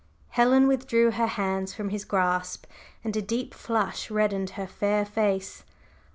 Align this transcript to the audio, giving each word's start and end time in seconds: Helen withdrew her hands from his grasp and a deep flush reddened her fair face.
Helen 0.29 0.67
withdrew 0.67 1.11
her 1.11 1.27
hands 1.27 1.75
from 1.75 1.89
his 1.89 2.05
grasp 2.05 2.65
and 3.03 3.15
a 3.15 3.21
deep 3.21 3.53
flush 3.53 4.09
reddened 4.09 4.49
her 4.57 4.65
fair 4.65 5.05
face. 5.05 5.63